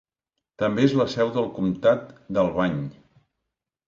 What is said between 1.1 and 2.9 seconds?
seu del Comtat d'Albany.